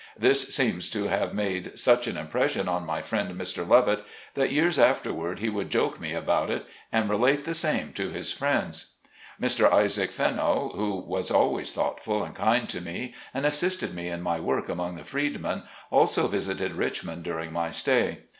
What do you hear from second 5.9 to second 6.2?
me